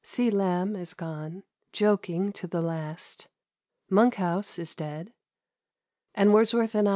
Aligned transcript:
C. 0.03 0.31
Lamb 0.31 0.75
is 0.75 0.95
gone, 0.95 1.43
joking 1.71 2.31
to 2.31 2.47
the 2.47 2.59
last. 2.61 3.27
Monkhouse 3.87 4.57
is 4.57 4.73
dead, 4.73 5.13
and 6.15 6.33
Wordsworth 6.33 6.73
1818. 6.73 6.89